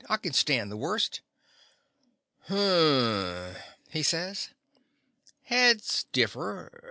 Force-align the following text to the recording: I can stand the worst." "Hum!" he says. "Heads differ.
I 0.09 0.17
can 0.17 0.33
stand 0.33 0.71
the 0.71 0.77
worst." 0.77 1.21
"Hum!" 2.47 3.55
he 3.91 4.01
says. 4.01 4.49
"Heads 5.43 6.07
differ. 6.11 6.71